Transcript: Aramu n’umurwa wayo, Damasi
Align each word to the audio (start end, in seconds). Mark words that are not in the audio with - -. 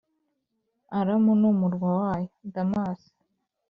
Aramu 0.99 1.31
n’umurwa 1.41 1.89
wayo, 1.99 2.31
Damasi 2.53 3.11